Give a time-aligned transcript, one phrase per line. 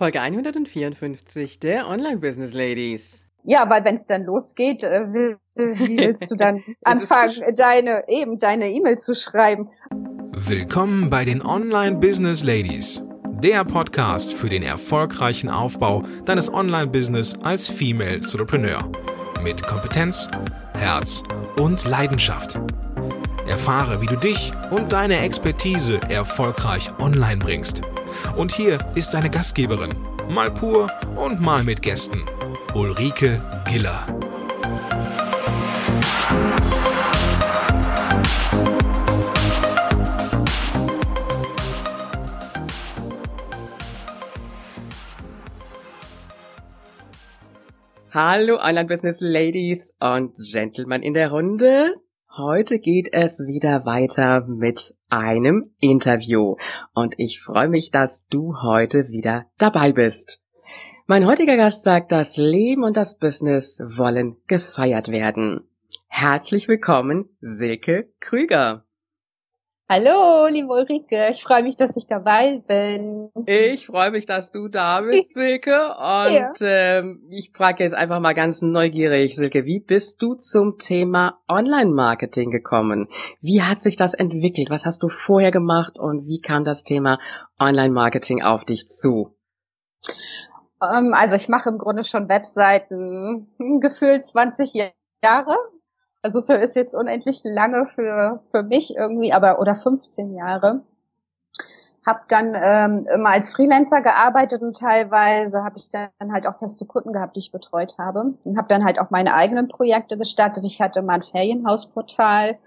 [0.00, 3.22] Folge 154 der Online Business Ladies.
[3.44, 8.70] Ja, weil wenn es dann losgeht, äh, wie willst du dann anfangen, deine eben deine
[8.70, 9.68] E-Mail zu schreiben?
[10.30, 13.02] Willkommen bei den Online Business Ladies,
[13.42, 18.90] der Podcast für den erfolgreichen Aufbau deines Online-Business als Female Entrepreneur
[19.44, 20.28] mit Kompetenz,
[20.78, 21.22] Herz
[21.58, 22.58] und Leidenschaft.
[23.50, 27.82] Erfahre, wie du dich und deine Expertise erfolgreich online bringst.
[28.36, 29.94] Und hier ist deine Gastgeberin,
[30.28, 32.22] mal pur und mal mit Gästen,
[32.74, 34.06] Ulrike Giller.
[48.12, 51.94] Hallo Online-Business Ladies und Gentlemen in der Runde.
[52.42, 56.56] Heute geht es wieder weiter mit einem Interview
[56.94, 60.40] und ich freue mich, dass du heute wieder dabei bist.
[61.06, 65.68] Mein heutiger Gast sagt, das Leben und das Business wollen gefeiert werden.
[66.08, 68.86] Herzlich willkommen, Silke Krüger.
[69.92, 71.30] Hallo, liebe Ulrike.
[71.30, 73.28] Ich freue mich, dass ich dabei bin.
[73.46, 75.74] Ich freue mich, dass du da bist, Silke.
[75.74, 76.98] Und ja.
[76.98, 82.52] ähm, ich frage jetzt einfach mal ganz neugierig, Silke, wie bist du zum Thema Online-Marketing
[82.52, 83.08] gekommen?
[83.40, 84.70] Wie hat sich das entwickelt?
[84.70, 87.18] Was hast du vorher gemacht und wie kam das Thema
[87.58, 89.36] Online-Marketing auf dich zu?
[90.80, 93.48] Ähm, also ich mache im Grunde schon Webseiten
[93.80, 94.72] gefühlt 20
[95.24, 95.56] Jahre.
[96.22, 100.82] Also es ist jetzt unendlich lange für, für mich irgendwie, aber oder 15 Jahre.
[102.06, 106.86] Hab dann ähm, immer als Freelancer gearbeitet und teilweise habe ich dann halt auch feste
[106.86, 108.34] Kunden gehabt, die ich betreut habe.
[108.44, 110.64] Und habe dann halt auch meine eigenen Projekte gestartet.
[110.64, 112.58] Ich hatte mal ein Ferienhausportal,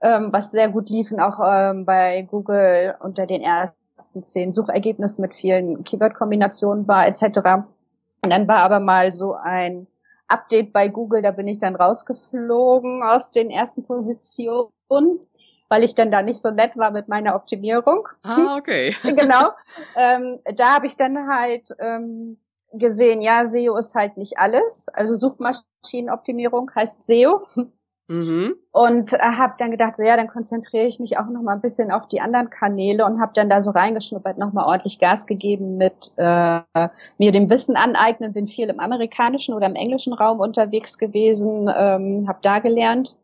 [0.00, 5.34] ähm, was sehr gut liefen, auch ähm, bei Google unter den ersten zehn Suchergebnissen mit
[5.34, 7.22] vielen Keyword-Kombinationen war etc.
[8.20, 9.86] Und dann war aber mal so ein
[10.32, 15.20] Update bei Google, da bin ich dann rausgeflogen aus den ersten Positionen,
[15.68, 18.08] weil ich dann da nicht so nett war mit meiner Optimierung.
[18.22, 18.96] Ah, okay.
[19.02, 19.50] genau.
[19.96, 22.38] Ähm, da habe ich dann halt ähm,
[22.72, 24.88] gesehen, ja, SEO ist halt nicht alles.
[24.88, 27.46] Also Suchmaschinenoptimierung heißt SEO.
[28.08, 28.54] Mhm.
[28.72, 31.60] Und äh, habe dann gedacht, so ja, dann konzentriere ich mich auch noch mal ein
[31.60, 35.26] bisschen auf die anderen Kanäle und habe dann da so reingeschnuppert, noch mal ordentlich Gas
[35.26, 36.60] gegeben mit äh,
[37.18, 38.32] mir dem Wissen aneignen.
[38.32, 43.16] Bin viel im amerikanischen oder im englischen Raum unterwegs gewesen, ähm, habe da gelernt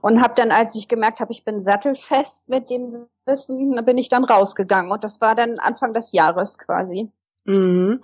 [0.00, 4.08] und habe dann, als ich gemerkt habe, ich bin sattelfest mit dem Wissen, bin ich
[4.10, 7.10] dann rausgegangen und das war dann Anfang des Jahres quasi.
[7.46, 8.00] Mhm.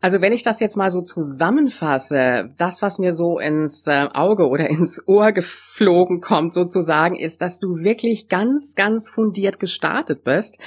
[0.00, 4.46] Also wenn ich das jetzt mal so zusammenfasse, das, was mir so ins äh, Auge
[4.46, 10.58] oder ins Ohr geflogen kommt sozusagen, ist, dass du wirklich ganz, ganz fundiert gestartet bist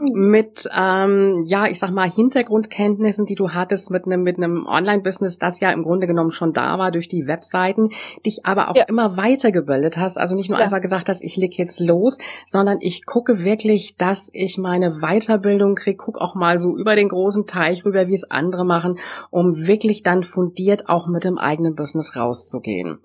[0.00, 0.30] mhm.
[0.30, 5.38] mit, ähm, ja, ich sag mal, Hintergrundkenntnissen, die du hattest mit einem mit einem Online-Business,
[5.38, 7.90] das ja im Grunde genommen schon da war durch die Webseiten,
[8.24, 8.84] dich aber auch ja.
[8.84, 10.16] immer weitergebildet hast.
[10.16, 10.64] Also nicht nur ja.
[10.64, 12.16] einfach gesagt hast, ich leg jetzt los,
[12.46, 17.08] sondern ich gucke wirklich, dass ich meine Weiterbildung kriege, guck auch mal so über den
[17.08, 18.98] großen Teil Bereich rüber, wie es andere machen,
[19.30, 23.00] um wirklich dann fundiert auch mit dem eigenen Business rauszugehen.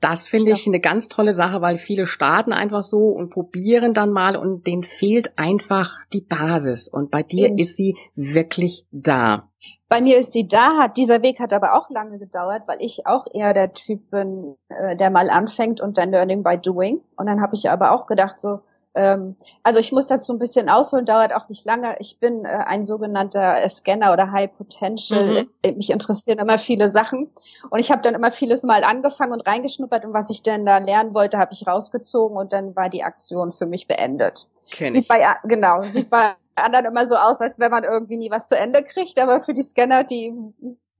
[0.00, 4.12] Das finde ich eine ganz tolle Sache, weil viele starten einfach so und probieren dann
[4.12, 6.88] mal und denen fehlt einfach die Basis.
[6.88, 9.48] Und bei dir ist sie wirklich da.
[9.88, 13.06] Bei mir ist sie da, hat dieser Weg hat aber auch lange gedauert, weil ich
[13.06, 17.00] auch eher der Typ bin, äh, der mal anfängt und dann Learning by Doing.
[17.16, 18.60] Und dann habe ich aber auch gedacht, so,
[18.94, 21.96] ähm, also ich muss dazu ein bisschen ausholen, dauert auch nicht lange.
[22.00, 25.42] Ich bin äh, ein sogenannter äh, Scanner oder High Potential.
[25.42, 25.50] Mhm.
[25.62, 27.30] Äh, mich interessieren immer viele Sachen.
[27.70, 30.78] Und ich habe dann immer vieles mal angefangen und reingeschnuppert und was ich denn da
[30.78, 34.48] lernen wollte, habe ich rausgezogen und dann war die Aktion für mich beendet.
[34.70, 35.08] Kenn sieht ich.
[35.08, 38.58] bei genau, sieht bei anderen immer so aus, als wenn man irgendwie nie was zu
[38.58, 40.34] Ende kriegt, aber für die Scanner, die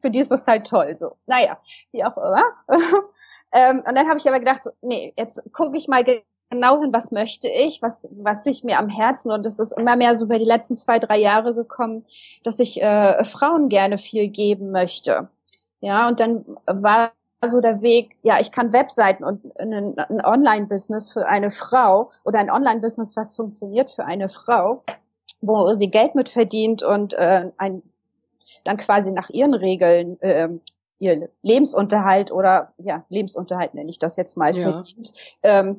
[0.00, 1.16] für die ist das halt toll so.
[1.26, 1.58] Naja,
[1.92, 2.44] wie auch immer.
[3.52, 6.04] ähm, und dann habe ich aber gedacht, so, nee, jetzt gucke ich mal
[6.50, 9.32] genau hin, was möchte ich, was, was liegt mir am Herzen.
[9.32, 12.04] Und es ist immer mehr so über die letzten zwei, drei Jahre gekommen,
[12.42, 15.28] dass ich äh, Frauen gerne viel geben möchte.
[15.80, 17.12] Ja, und dann war
[17.46, 22.40] so der Weg, ja, ich kann Webseiten und ein, ein Online-Business für eine Frau oder
[22.40, 24.82] ein Online-Business, was funktioniert für eine Frau,
[25.40, 27.82] wo sie Geld mit verdient und äh, ein,
[28.64, 30.48] dann quasi nach ihren Regeln äh,
[30.98, 34.72] ihr Lebensunterhalt oder ja, Lebensunterhalt nenne ich das jetzt mal ja.
[34.72, 35.12] verdient,
[35.44, 35.78] ähm,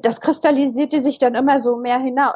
[0.00, 2.34] das kristallisierte sich dann immer so mehr hinaus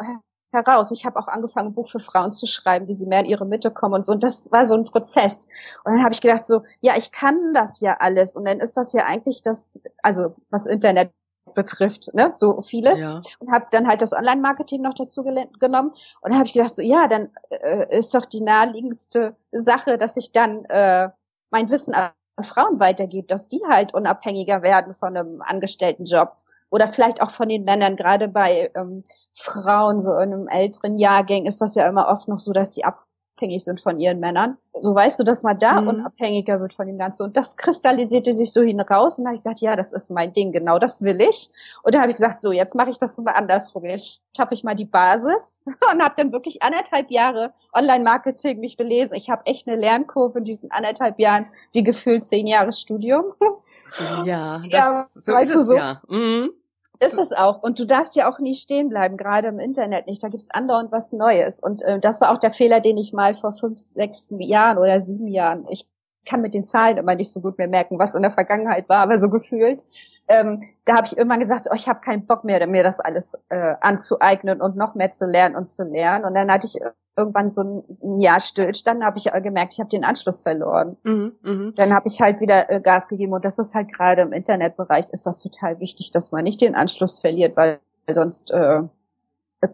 [0.53, 0.91] heraus.
[0.91, 3.47] Ich habe auch angefangen, ein Buch für Frauen zu schreiben, wie sie mehr in ihre
[3.47, 4.13] Mitte kommen und so.
[4.13, 5.47] Und das war so ein Prozess.
[5.85, 8.37] Und dann habe ich gedacht, so, ja, ich kann das ja alles.
[8.37, 11.13] Und dann ist das ja eigentlich das, also was Internet
[11.55, 13.01] betrifft, ne, so vieles.
[13.01, 13.21] Ja.
[13.39, 15.91] Und habe dann halt das Online-Marketing noch dazu genommen.
[16.21, 20.17] Und dann habe ich gedacht, so ja, dann äh, ist doch die naheliegendste Sache, dass
[20.17, 21.09] ich dann äh,
[21.51, 22.11] mein Wissen an
[22.43, 26.37] Frauen weitergebe, dass die halt unabhängiger werden von einem angestellten Job
[26.77, 27.97] oder vielleicht auch von den Männern.
[27.97, 29.03] Gerade bei ähm,
[29.33, 32.85] Frauen so in einem älteren Jahrgang ist das ja immer oft noch so, dass die
[32.85, 33.07] ab
[33.37, 34.57] abhängig sind von ihren Männern.
[34.79, 35.89] So weißt du, dass man da mhm.
[35.89, 37.25] unabhängiger wird von dem Ganzen.
[37.25, 40.33] Und das kristallisierte sich so hinaus und da habe ich gesagt, ja, das ist mein
[40.33, 41.51] Ding, genau das will ich.
[41.83, 43.85] Und da habe ich gesagt, so, jetzt mache ich das mal andersrum.
[43.85, 45.63] Jetzt schaffe ich mal die Basis
[45.93, 49.15] und habe dann wirklich anderthalb Jahre Online-Marketing mich belesen.
[49.15, 53.35] Ich habe echt eine Lernkurve in diesen anderthalb Jahren, wie gefühlt zehn Jahre Studium.
[54.25, 55.77] Ja, das, ja, so ist es so.
[55.77, 56.01] ja.
[56.09, 56.51] Mhm.
[57.01, 57.63] Ist es auch.
[57.63, 60.23] Und du darfst ja auch nie stehen bleiben, gerade im Internet nicht.
[60.23, 61.61] Da gibt's andauernd was Neues.
[61.61, 64.99] Und äh, das war auch der Fehler, den ich mal vor fünf, sechs Jahren oder
[64.99, 65.87] sieben Jahren, ich
[66.27, 68.99] kann mit den Zahlen immer nicht so gut mehr merken, was in der Vergangenheit war,
[68.99, 69.87] aber so gefühlt.
[70.29, 73.41] Ähm, da habe ich irgendwann gesagt, oh, ich habe keinen Bock mehr, mir das alles
[73.49, 76.25] äh, anzueignen und noch mehr zu lernen und zu lernen.
[76.25, 76.81] Und dann hatte ich
[77.17, 80.97] irgendwann so ein Jahr Stillstand, habe ich gemerkt, ich habe den Anschluss verloren.
[81.03, 81.73] Mhm, mh.
[81.77, 85.07] Dann habe ich halt wieder äh, Gas gegeben und das ist halt gerade im Internetbereich
[85.11, 87.81] ist das total wichtig, dass man nicht den Anschluss verliert, weil
[88.13, 88.83] sonst äh,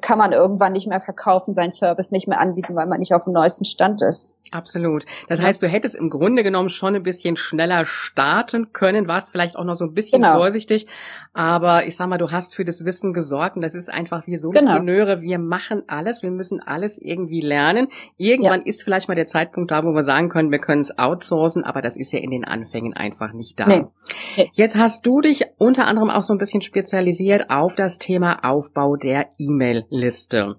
[0.01, 3.25] kann man irgendwann nicht mehr verkaufen, seinen Service nicht mehr anbieten, weil man nicht auf
[3.25, 4.37] dem neuesten Stand ist.
[4.53, 5.07] Absolut.
[5.29, 9.57] Das heißt, du hättest im Grunde genommen schon ein bisschen schneller starten können, warst vielleicht
[9.57, 10.37] auch noch so ein bisschen genau.
[10.37, 10.87] vorsichtig,
[11.33, 14.37] aber ich sag mal, du hast für das Wissen gesorgt und das ist einfach wie
[14.37, 15.23] Solopreneure, genau.
[15.23, 17.89] wir machen alles, wir müssen alles irgendwie lernen.
[18.19, 18.67] Irgendwann ja.
[18.67, 21.81] ist vielleicht mal der Zeitpunkt da, wo wir sagen können, wir können es outsourcen, aber
[21.81, 23.67] das ist ja in den Anfängen einfach nicht da.
[23.67, 23.87] Nee.
[24.37, 24.51] Nee.
[24.53, 28.97] Jetzt hast du dich unter anderem auch so ein bisschen spezialisiert auf das Thema Aufbau
[28.97, 29.72] der E-Mail.
[29.81, 30.57] E-Mail-Liste.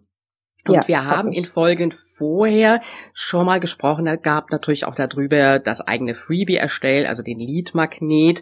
[0.66, 2.82] Und ja, wir haben in Folgen vorher
[3.14, 8.42] schon mal gesprochen, da gab natürlich auch darüber das eigene Freebie erstellt, also den Lead-Magnet.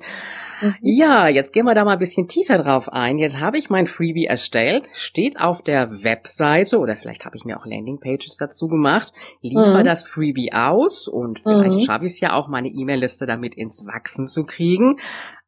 [0.62, 0.76] Mhm.
[0.82, 3.18] Ja, jetzt gehen wir da mal ein bisschen tiefer drauf ein.
[3.18, 7.60] Jetzt habe ich mein Freebie erstellt, steht auf der Webseite oder vielleicht habe ich mir
[7.60, 9.86] auch Landingpages dazu gemacht, liefere mhm.
[9.86, 11.80] das Freebie aus und vielleicht mhm.
[11.80, 15.00] schaffe ich es ja auch, meine E-Mail-Liste damit ins Wachsen zu kriegen.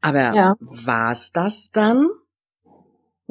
[0.02, 0.56] Aber ja.
[0.60, 2.10] war's das dann?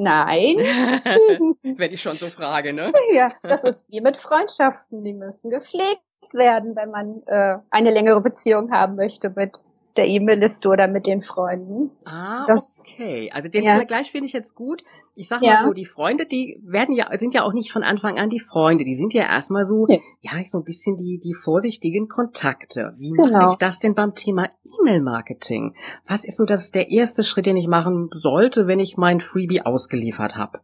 [0.02, 0.56] Nein.
[1.62, 2.93] Wenn ich schon so frage, ne?
[3.12, 5.04] Ja, das ist wie mit Freundschaften.
[5.04, 6.00] Die müssen gepflegt
[6.32, 9.62] werden, wenn man äh, eine längere Beziehung haben möchte mit
[9.99, 11.90] der E-Mail-Liste oder mit den Freunden.
[12.06, 13.31] Ah, das, okay.
[13.34, 13.76] Also den ja.
[13.76, 14.82] Vergleich finde ich jetzt gut.
[15.14, 15.55] Ich sag ja.
[15.55, 18.41] mal so, die Freunde, die werden ja, sind ja auch nicht von Anfang an die
[18.41, 18.85] Freunde.
[18.85, 22.94] Die sind ja erstmal so, ja, ja so ein bisschen die, die vorsichtigen Kontakte.
[22.97, 23.31] Wie genau.
[23.31, 24.49] mache ich das denn beim Thema
[24.81, 25.75] E-Mail-Marketing?
[26.06, 29.62] Was ist so das der erste Schritt, den ich machen sollte, wenn ich mein Freebie
[29.62, 30.61] ausgeliefert habe?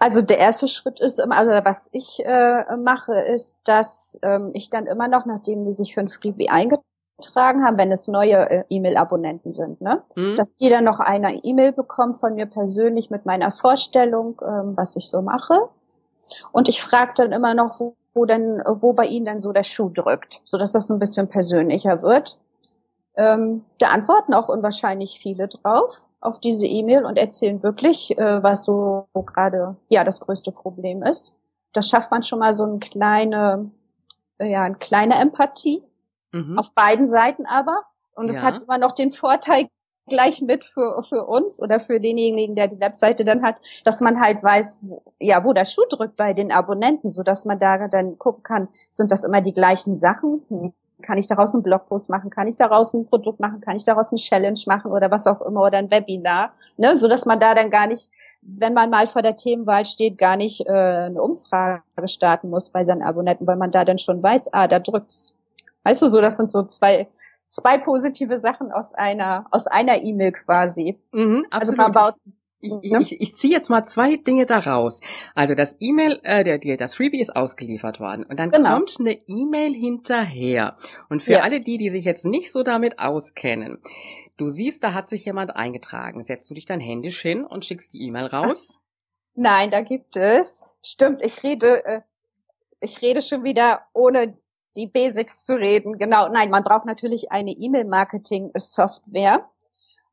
[0.00, 4.86] Also der erste Schritt ist, also was ich äh, mache, ist, dass ähm, ich dann
[4.86, 6.82] immer noch, nachdem die sich für ein Freebie eingetragen
[7.22, 10.02] eingetragen haben, wenn es neue äh, E-Mail-Abonnenten sind, ne?
[10.14, 10.36] Mhm.
[10.36, 14.96] Dass die dann noch eine E-Mail bekommen von mir persönlich mit meiner Vorstellung, ähm, was
[14.96, 15.68] ich so mache.
[16.52, 19.62] Und ich frage dann immer noch, wo, wo denn, wo bei Ihnen dann so der
[19.62, 22.38] Schuh drückt, so dass das ein bisschen persönlicher wird.
[23.16, 28.64] Ähm, da antworten auch unwahrscheinlich viele drauf auf diese E-Mail und erzählen wirklich, äh, was
[28.64, 31.36] so gerade ja das größte Problem ist.
[31.72, 33.70] Da schafft man schon mal so eine kleine,
[34.40, 35.82] ja, eine kleine Empathie
[36.32, 36.58] Mhm.
[36.58, 37.82] Auf beiden Seiten aber.
[38.14, 38.42] Und es ja.
[38.42, 39.68] hat immer noch den Vorteil
[40.08, 44.20] gleich mit für, für uns oder für denjenigen, der die Webseite dann hat, dass man
[44.20, 47.88] halt weiß, wo, ja, wo der Schuh drückt bei den Abonnenten, so dass man da
[47.88, 50.42] dann gucken kann, sind das immer die gleichen Sachen?
[50.48, 50.72] Hm.
[51.02, 52.30] Kann ich daraus einen Blogpost machen?
[52.30, 53.60] Kann ich daraus ein Produkt machen?
[53.60, 56.52] Kann ich daraus ein Challenge machen oder was auch immer oder ein Webinar?
[56.76, 58.08] Ne, so dass man da dann gar nicht,
[58.40, 62.84] wenn man mal vor der Themenwahl steht, gar nicht äh, eine Umfrage starten muss bei
[62.84, 65.34] seinen Abonnenten, weil man da dann schon weiß, ah, da drückt's
[65.84, 67.08] Weißt du so, das sind so zwei,
[67.48, 70.98] zwei positive Sachen aus einer, aus einer E-Mail quasi.
[71.12, 72.14] Mhm, also man baut,
[72.62, 75.00] ich, ich, ich, ich ziehe jetzt mal zwei Dinge daraus.
[75.34, 78.74] Also das E-Mail, äh, der, der, das Freebie ist ausgeliefert worden und dann genau.
[78.74, 80.76] kommt eine E-Mail hinterher.
[81.08, 81.40] Und für ja.
[81.40, 83.78] alle die, die sich jetzt nicht so damit auskennen,
[84.36, 86.22] du siehst, da hat sich jemand eingetragen.
[86.22, 88.78] Setzt du dich dann händisch hin und schickst die E-Mail raus?
[89.34, 90.64] Nein, da gibt es.
[90.82, 92.00] Stimmt, ich rede, äh,
[92.80, 94.36] ich rede schon wieder ohne
[94.76, 95.98] die Basics zu reden.
[95.98, 99.46] Genau, nein, man braucht natürlich eine E-Mail-Marketing-Software.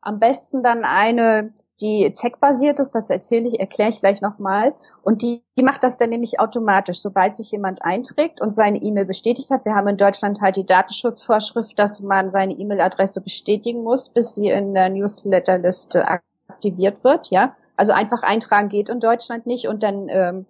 [0.01, 4.73] Am besten dann eine, die tech-basiert ist, das erzähle ich, erkläre ich gleich nochmal.
[5.03, 9.05] Und die, die macht das dann nämlich automatisch, sobald sich jemand einträgt und seine E-Mail
[9.05, 9.65] bestätigt hat.
[9.65, 14.47] Wir haben in Deutschland halt die Datenschutzvorschrift, dass man seine E-Mail-Adresse bestätigen muss, bis sie
[14.49, 17.55] in der Newsletterliste aktiviert wird, ja.
[17.75, 20.45] Also einfach eintragen geht in Deutschland nicht und dann ähm,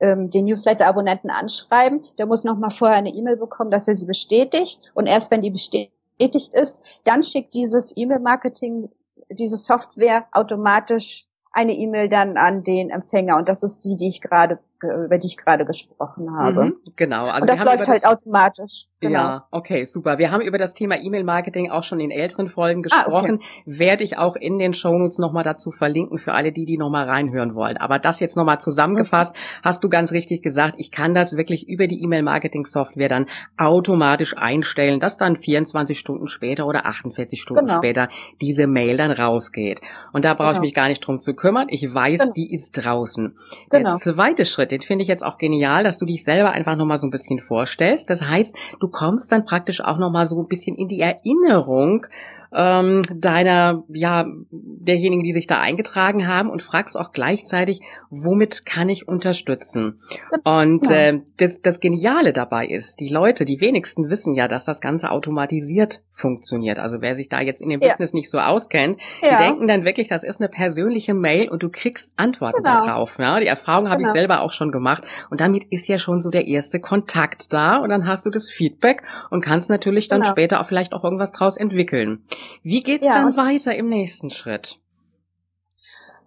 [0.00, 2.02] ähm, den Newsletter-Abonnenten anschreiben.
[2.18, 4.80] Der muss noch mal vorher eine E-Mail bekommen, dass er sie bestätigt.
[4.94, 8.88] Und erst wenn die bestätigt ist, dann schickt dieses E-Mail-Marketing
[9.30, 14.20] diese Software automatisch eine E-Mail dann an den Empfänger und das ist die, die ich
[14.20, 16.66] gerade über die ich gerade gesprochen habe.
[16.66, 17.24] Mhm, genau.
[17.24, 18.88] Also und das läuft halt automatisch.
[19.00, 19.18] Genau.
[19.18, 20.18] Ja, okay, super.
[20.18, 23.40] Wir haben über das Thema E-Mail-Marketing auch schon in älteren Folgen gesprochen.
[23.40, 23.78] Ah, okay.
[23.78, 27.54] Werde ich auch in den Shownotes nochmal dazu verlinken für alle, die die nochmal reinhören
[27.54, 27.76] wollen.
[27.76, 29.64] Aber das jetzt nochmal zusammengefasst, mhm.
[29.64, 33.26] hast du ganz richtig gesagt, ich kann das wirklich über die E-Mail-Marketing-Software dann
[33.56, 37.78] automatisch einstellen, dass dann 24 Stunden später oder 48 Stunden genau.
[37.78, 38.08] später
[38.40, 39.80] diese Mail dann rausgeht.
[40.12, 40.58] Und da brauche genau.
[40.58, 41.68] ich mich gar nicht drum zu kümmern.
[41.70, 42.32] Ich weiß, genau.
[42.32, 43.36] die ist draußen.
[43.70, 43.88] Genau.
[43.88, 46.76] Der zweite Schritt Schritt, den finde ich jetzt auch genial, dass du dich selber einfach
[46.76, 48.08] nochmal so ein bisschen vorstellst.
[48.10, 52.06] Das heißt, du kommst dann praktisch auch nochmal so ein bisschen in die Erinnerung
[52.52, 58.88] ähm, deiner, ja, derjenigen, die sich da eingetragen haben und fragst auch gleichzeitig, womit kann
[58.88, 60.00] ich unterstützen?
[60.44, 64.80] Und äh, das, das Geniale dabei ist, die Leute, die wenigsten wissen ja, dass das
[64.80, 66.78] Ganze automatisiert funktioniert.
[66.78, 67.88] Also wer sich da jetzt in dem ja.
[67.88, 69.30] Business nicht so auskennt, ja.
[69.30, 72.86] die denken dann wirklich, das ist eine persönliche Mail und du kriegst Antworten genau.
[72.86, 73.18] darauf.
[73.18, 73.40] Ja?
[73.40, 74.08] Die Erfahrung habe genau.
[74.08, 75.04] ich selber auch schon gemacht.
[75.30, 78.50] Und damit ist ja schon so der erste Kontakt da und dann hast du das
[78.50, 80.30] Feedback und kannst natürlich dann genau.
[80.30, 82.24] später auch vielleicht auch irgendwas draus entwickeln.
[82.62, 84.78] Wie geht's ja, dann weiter im nächsten Schritt?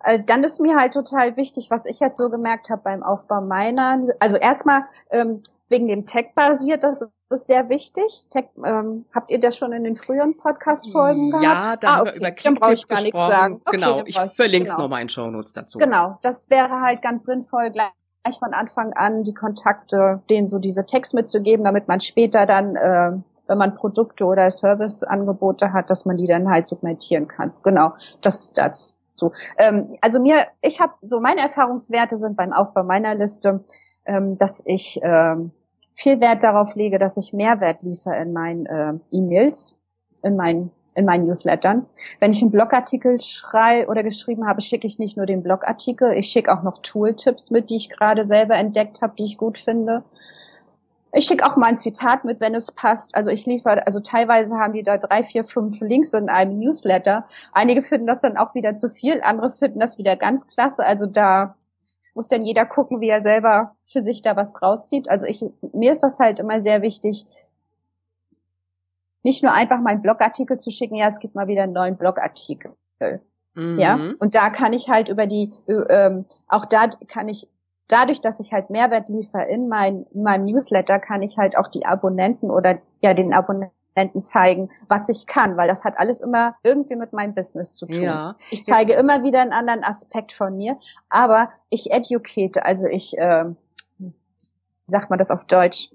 [0.03, 3.41] Äh, dann ist mir halt total wichtig, was ich jetzt so gemerkt habe beim Aufbau
[3.41, 8.27] meiner, also erstmal ähm, wegen dem Tech-basiert, das ist sehr wichtig.
[8.29, 11.43] Tech, ähm, habt ihr das schon in den früheren Podcast-Folgen gehabt?
[11.43, 12.17] Ja, da ah, okay.
[12.17, 13.61] über Dann brauche ich gar nichts sagen.
[13.65, 14.83] Okay, genau, ich verlinke es genau.
[14.83, 15.77] nochmal in Show Notes dazu.
[15.77, 17.91] Genau, das wäre halt ganz sinnvoll, gleich
[18.39, 23.11] von Anfang an die Kontakte, denen so diese Text mitzugeben, damit man später dann äh,
[23.49, 27.51] wenn man Produkte oder Serviceangebote hat, dass man die dann halt segmentieren kann.
[27.63, 29.31] Genau, das dazu.
[29.57, 33.65] Ähm, also mir, ich habe so meine Erfahrungswerte sind beim Aufbau meiner Liste,
[34.05, 35.51] ähm, dass ich ähm,
[35.93, 39.79] viel Wert darauf lege, dass ich Mehrwert liefere in meinen äh, E-Mails,
[40.23, 41.85] in meinen in meinen Newslettern.
[42.19, 46.27] Wenn ich einen Blogartikel schrei oder geschrieben habe, schicke ich nicht nur den Blogartikel, ich
[46.27, 50.03] schicke auch noch Tooltips mit, die ich gerade selber entdeckt habe, die ich gut finde.
[51.13, 53.15] Ich schicke auch mal ein Zitat mit, wenn es passt.
[53.15, 57.25] Also ich liefere, also teilweise haben die da drei, vier, fünf Links in einem Newsletter.
[57.51, 60.85] Einige finden das dann auch wieder zu viel, andere finden das wieder ganz klasse.
[60.85, 61.55] Also da
[62.13, 65.09] muss dann jeder gucken, wie er selber für sich da was rauszieht.
[65.09, 67.25] Also ich, mir ist das halt immer sehr wichtig,
[69.23, 72.73] nicht nur einfach meinen Blogartikel zu schicken, ja, es gibt mal wieder einen neuen Blogartikel.
[73.55, 73.79] Mhm.
[73.79, 77.47] Ja, und da kann ich halt über die, ähm, auch da kann ich
[77.89, 81.67] dadurch, dass ich halt Mehrwert liefere in, mein, in meinem Newsletter, kann ich halt auch
[81.67, 83.73] die Abonnenten oder ja den Abonnenten
[84.19, 88.03] zeigen, was ich kann, weil das hat alles immer irgendwie mit meinem Business zu tun.
[88.03, 88.37] Ja.
[88.49, 88.99] Ich zeige ja.
[88.99, 90.77] immer wieder einen anderen Aspekt von mir,
[91.09, 93.45] aber ich educate, also ich, äh,
[93.97, 94.11] wie
[94.85, 95.89] sagt man das auf Deutsch?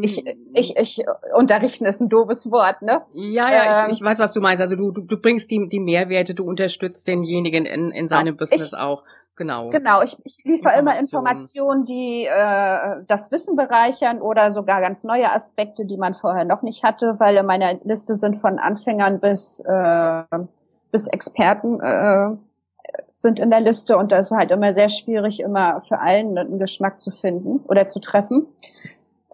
[0.00, 0.24] Ich,
[0.54, 3.02] ich, ich unterrichten ist ein doofes Wort, ne?
[3.12, 4.62] Ja, ja, ähm, ich, ich weiß, was du meinst.
[4.62, 8.38] Also du, du, du bringst die, die Mehrwerte, du unterstützt denjenigen in, in seinem ja,
[8.38, 9.02] Business ich, auch.
[9.36, 9.68] Genau.
[9.68, 15.30] Genau, ich, ich liefere immer Informationen, die äh, das Wissen bereichern oder sogar ganz neue
[15.30, 19.60] Aspekte, die man vorher noch nicht hatte, weil in meiner Liste sind von Anfängern bis,
[19.60, 20.22] äh,
[20.90, 22.30] bis Experten äh,
[23.14, 26.58] sind in der Liste und da ist halt immer sehr schwierig, immer für allen einen
[26.58, 28.46] Geschmack zu finden oder zu treffen.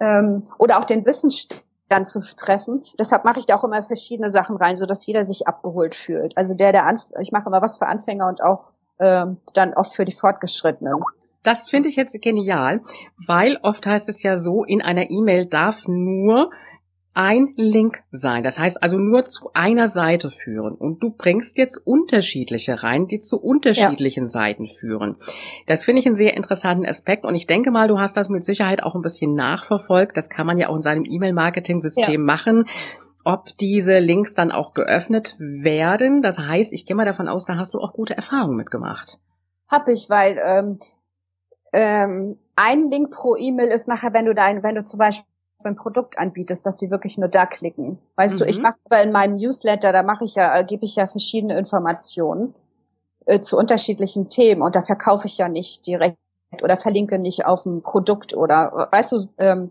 [0.00, 2.82] Ähm, oder auch den Wissensstand zu treffen.
[2.98, 6.36] Deshalb mache ich da auch immer verschiedene Sachen rein, so dass jeder sich abgeholt fühlt.
[6.36, 9.94] Also der, der Anf ich mache immer was für Anfänger und auch äh, dann oft
[9.94, 10.94] für die Fortgeschrittenen.
[11.42, 12.82] Das finde ich jetzt genial,
[13.26, 16.50] weil oft heißt es ja so, in einer E-Mail darf nur
[17.14, 18.42] ein Link sein.
[18.42, 20.74] Das heißt also nur zu einer Seite führen.
[20.74, 24.30] Und du bringst jetzt unterschiedliche rein, die zu unterschiedlichen ja.
[24.30, 25.16] Seiten führen.
[25.66, 27.24] Das finde ich einen sehr interessanten Aspekt.
[27.24, 30.16] Und ich denke mal, du hast das mit Sicherheit auch ein bisschen nachverfolgt.
[30.16, 32.18] Das kann man ja auch in seinem E-Mail-Marketing-System ja.
[32.18, 32.64] machen
[33.24, 36.22] ob diese Links dann auch geöffnet werden.
[36.22, 39.18] Das heißt, ich gehe mal davon aus, da hast du auch gute Erfahrungen mitgemacht.
[39.68, 40.78] Hab ich, weil ähm,
[41.72, 45.26] ähm, ein Link pro E-Mail ist nachher, wenn du dein, wenn du zum Beispiel
[45.64, 47.98] ein Produkt anbietest, dass sie wirklich nur da klicken.
[48.16, 48.38] Weißt mhm.
[48.40, 48.62] du, ich mhm.
[48.64, 52.54] mache aber in meinem Newsletter, da mache ich ja, äh, gebe ich ja verschiedene Informationen
[53.26, 56.16] äh, zu unterschiedlichen Themen und da verkaufe ich ja nicht direkt
[56.62, 59.70] oder verlinke nicht auf ein Produkt oder weißt du, ähm,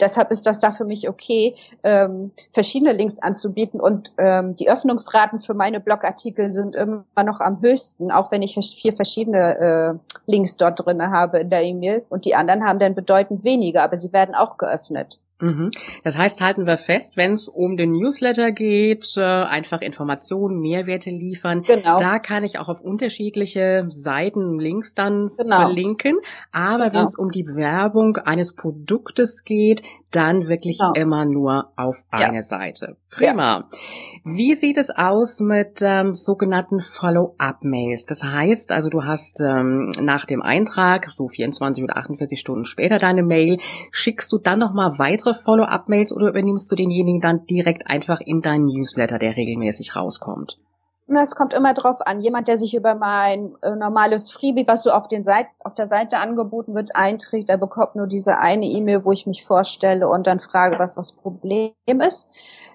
[0.00, 5.38] deshalb ist das da für mich okay, ähm, verschiedene Links anzubieten und ähm, die Öffnungsraten
[5.38, 10.56] für meine Blogartikel sind immer noch am höchsten, auch wenn ich vier verschiedene äh, Links
[10.56, 14.12] dort drinne habe in der E-Mail und die anderen haben dann bedeutend weniger, aber sie
[14.12, 15.20] werden auch geöffnet.
[15.40, 15.70] Mhm.
[16.04, 21.10] Das heißt, halten wir fest, wenn es um den Newsletter geht, äh, einfach Informationen, Mehrwerte
[21.10, 21.62] liefern.
[21.62, 21.96] Genau.
[21.98, 25.62] Da kann ich auch auf unterschiedliche Seiten Links dann genau.
[25.62, 26.18] verlinken.
[26.52, 26.94] Aber genau.
[26.94, 30.92] wenn es um die Bewerbung eines Produktes geht, dann wirklich genau.
[30.94, 32.42] immer nur auf eine ja.
[32.42, 32.96] Seite.
[33.10, 33.68] Prima.
[33.72, 33.78] Ja.
[34.26, 38.06] Wie sieht es aus mit ähm, sogenannten Follow-up-Mails?
[38.06, 42.98] Das heißt, also du hast ähm, nach dem Eintrag, so 24 oder 48 Stunden später
[42.98, 43.58] deine Mail,
[43.90, 48.64] schickst du dann nochmal weitere Follow-up-Mails oder übernimmst du denjenigen dann direkt einfach in deinen
[48.64, 50.58] Newsletter, der regelmäßig rauskommt?
[51.06, 52.20] Es kommt immer drauf an.
[52.20, 55.84] Jemand, der sich über mein äh, normales Freebie, was so auf, den Seite, auf der
[55.84, 60.26] Seite angeboten wird, einträgt, der bekommt nur diese eine E-Mail, wo ich mich vorstelle und
[60.26, 62.30] dann frage, was das Problem ist.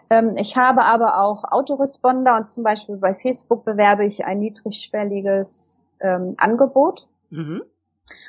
[0.09, 5.83] Ähm, ich habe aber auch Autoresponder und zum Beispiel bei Facebook bewerbe ich ein niedrigschwelliges
[5.99, 7.07] ähm, Angebot.
[7.29, 7.63] Mhm.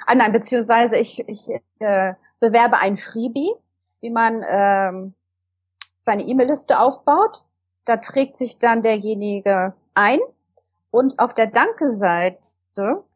[0.07, 3.53] Ah, nein, beziehungsweise ich, ich äh, bewerbe ein Freebie,
[4.01, 5.15] wie man ähm,
[5.99, 7.45] seine E-Mail-Liste aufbaut.
[7.87, 10.19] Da trägt sich dann derjenige ein
[10.91, 12.41] und auf der Danke-Seite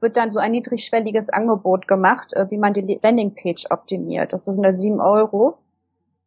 [0.00, 4.32] wird dann so ein niedrigschwelliges Angebot gemacht, äh, wie man die Landingpage optimiert.
[4.32, 5.58] Das sind da sieben Euro.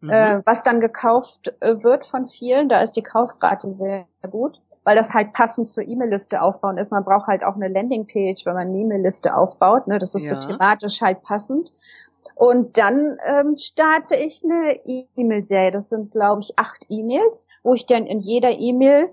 [0.07, 0.13] Mhm.
[0.13, 4.95] Äh, was dann gekauft äh, wird von vielen, da ist die Kaufrate sehr gut, weil
[4.95, 6.91] das halt passend zur E-Mail-Liste aufbauen ist.
[6.91, 9.87] Man braucht halt auch eine Landingpage, wenn man eine E-Mail-Liste aufbaut.
[9.87, 9.99] Ne?
[9.99, 10.39] Das ist ja.
[10.39, 11.71] so thematisch halt passend.
[12.35, 15.71] Und dann ähm, starte ich eine E-Mail-Serie.
[15.71, 19.09] Das sind, glaube ich, acht E-Mails, wo ich dann in jeder E-Mail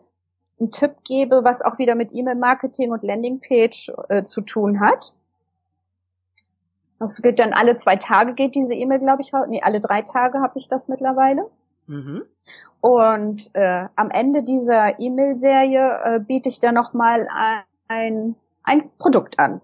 [0.60, 5.14] einen Tipp gebe, was auch wieder mit E-Mail-Marketing und Landingpage äh, zu tun hat.
[7.04, 10.40] Das geht dann alle zwei Tage geht diese E-Mail, glaube ich, nee, alle drei Tage
[10.40, 11.46] habe ich das mittlerweile.
[11.86, 12.22] Mhm.
[12.80, 17.28] Und äh, am Ende dieser E-Mail-Serie äh, biete ich dann nochmal
[17.88, 19.60] ein, ein Produkt an.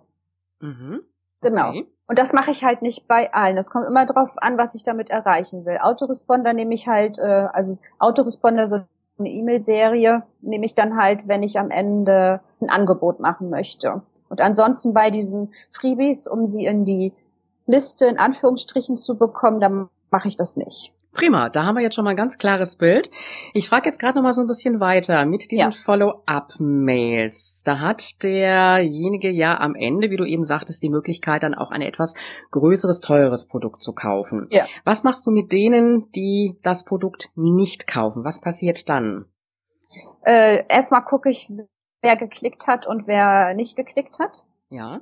[0.60, 1.00] Mhm.
[1.40, 1.70] Genau.
[1.70, 1.86] Okay.
[2.06, 3.56] Und das mache ich halt nicht bei allen.
[3.56, 5.78] Das kommt immer drauf an, was ich damit erreichen will.
[5.80, 8.84] Autoresponder nehme ich halt, äh, also Autoresponder sind
[9.18, 14.02] eine E-Mail-Serie nehme ich dann halt, wenn ich am Ende ein Angebot machen möchte.
[14.28, 17.12] Und ansonsten bei diesen Freebies, um sie in die
[17.70, 20.92] Liste in Anführungsstrichen zu bekommen, dann mache ich das nicht.
[21.12, 23.10] Prima, da haben wir jetzt schon mal ein ganz klares Bild.
[23.52, 25.76] Ich frage jetzt gerade noch mal so ein bisschen weiter mit diesen ja.
[25.76, 27.62] Follow-up-Mails.
[27.64, 31.82] Da hat derjenige ja am Ende, wie du eben sagtest, die Möglichkeit, dann auch ein
[31.82, 32.14] etwas
[32.52, 34.46] größeres, teures Produkt zu kaufen.
[34.50, 34.66] Ja.
[34.84, 38.22] Was machst du mit denen, die das Produkt nicht kaufen?
[38.22, 39.24] Was passiert dann?
[40.24, 41.50] Äh, erstmal gucke ich,
[42.02, 44.44] wer geklickt hat und wer nicht geklickt hat.
[44.68, 45.00] Ja.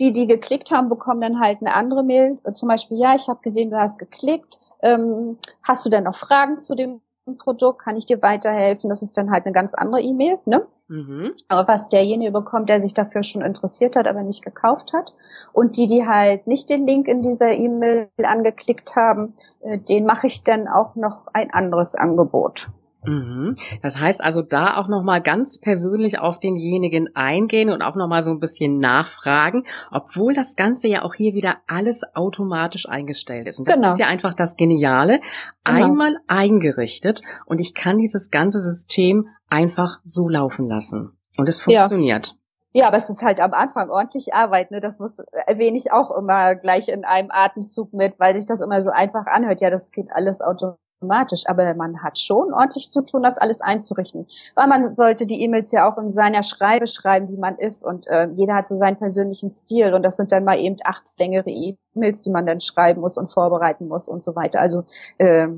[0.00, 2.38] Die, die geklickt haben, bekommen dann halt eine andere Mail.
[2.54, 6.58] Zum Beispiel, ja, ich habe gesehen, du hast geklickt ähm, hast du denn noch Fragen
[6.58, 7.00] zu dem
[7.38, 7.82] Produkt?
[7.82, 8.90] Kann ich dir weiterhelfen?
[8.90, 10.66] Das ist dann halt eine ganz andere E-Mail, ne?
[10.88, 11.32] Mhm.
[11.48, 15.14] Aber was derjenige bekommt, der sich dafür schon interessiert hat, aber nicht gekauft hat.
[15.52, 20.26] Und die, die halt nicht den Link in dieser E-Mail angeklickt haben, äh, den mache
[20.26, 22.68] ich dann auch noch ein anderes Angebot.
[23.04, 23.54] Mhm.
[23.82, 28.30] Das heißt also da auch nochmal ganz persönlich auf denjenigen eingehen und auch nochmal so
[28.30, 33.58] ein bisschen nachfragen, obwohl das Ganze ja auch hier wieder alles automatisch eingestellt ist.
[33.58, 33.92] Und das genau.
[33.92, 35.20] ist ja einfach das Geniale.
[35.64, 35.84] Genau.
[35.84, 41.16] Einmal eingerichtet und ich kann dieses ganze System einfach so laufen lassen.
[41.36, 42.28] Und es funktioniert.
[42.28, 42.34] Ja.
[42.74, 44.80] Ja, aber es ist halt am Anfang ordentlich Arbeit, ne?
[44.80, 48.80] Das muss erwähne ich auch immer gleich in einem Atemzug mit, weil sich das immer
[48.80, 49.60] so einfach anhört.
[49.60, 53.60] Ja, das geht alles automatisch automatisch, aber man hat schon ordentlich zu tun, das alles
[53.60, 54.26] einzurichten.
[54.54, 58.06] Weil man sollte die E-Mails ja auch in seiner Schreibe schreiben, wie man ist und
[58.06, 61.50] äh, jeder hat so seinen persönlichen Stil und das sind dann mal eben acht längere
[61.50, 64.60] E-Mails, die man dann schreiben muss und vorbereiten muss und so weiter.
[64.60, 64.84] Also
[65.18, 65.48] äh,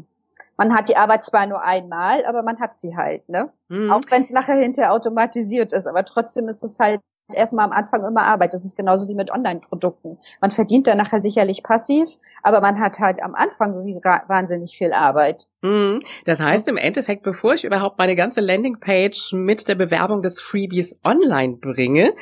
[0.57, 3.51] man hat die Arbeit zwar nur einmal, aber man hat sie halt, ne?
[3.69, 3.91] Mhm.
[3.91, 7.01] Auch wenn es nachher hinterher automatisiert ist, aber trotzdem ist es halt
[7.33, 8.53] erstmal am Anfang immer Arbeit.
[8.53, 10.19] Das ist genauso wie mit Online-Produkten.
[10.41, 12.09] Man verdient dann nachher sicherlich passiv,
[12.43, 15.47] aber man hat halt am Anfang wahnsinnig viel Arbeit.
[15.63, 16.01] Mhm.
[16.25, 21.01] Das heißt im Endeffekt, bevor ich überhaupt meine ganze Landingpage mit der Bewerbung des Freebies
[21.05, 22.13] online bringe,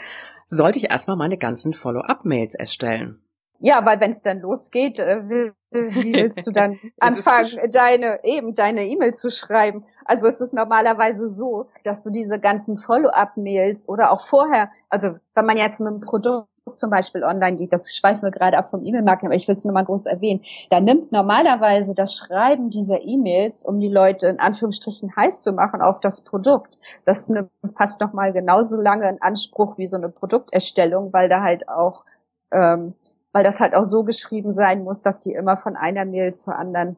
[0.46, 3.21] sollte ich erstmal meine ganzen Follow-up-Mails erstellen.
[3.64, 8.84] Ja, weil wenn es dann losgeht, äh, wie willst du dann anfangen, deine eben deine
[8.84, 9.84] E-Mail zu schreiben?
[10.04, 15.46] Also es ist normalerweise so, dass du diese ganzen Follow-up-Mails oder auch vorher, also wenn
[15.46, 18.84] man jetzt mit einem Produkt zum Beispiel online geht, das schweifen wir gerade ab vom
[18.84, 23.02] E-Mail-Marketing, aber ich will es nur mal groß erwähnen, da nimmt normalerweise das Schreiben dieser
[23.02, 28.00] E-Mails, um die Leute in Anführungsstrichen heiß zu machen auf das Produkt, das nimmt fast
[28.00, 32.04] noch mal genauso lange in Anspruch wie so eine Produkterstellung, weil da halt auch
[32.52, 32.94] ähm,
[33.32, 36.56] weil das halt auch so geschrieben sein muss, dass die immer von einer Mail zur
[36.56, 36.96] anderen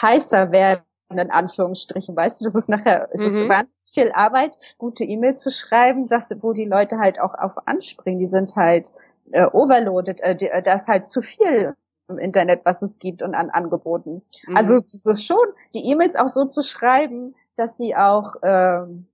[0.00, 2.16] heißer werden, in Anführungsstrichen.
[2.16, 3.48] Weißt du, das ist nachher, es ist mhm.
[3.48, 8.18] wahnsinnig viel Arbeit, gute E-Mail zu schreiben, dass, wo die Leute halt auch auf anspringen.
[8.18, 8.92] Die sind halt
[9.32, 11.74] äh, overloaded, äh, die, äh, da ist halt zu viel
[12.08, 14.22] im Internet, was es gibt und an Angeboten.
[14.46, 14.56] Mhm.
[14.56, 19.06] Also es ist schon, die E-Mails auch so zu schreiben, dass sie auch ähm,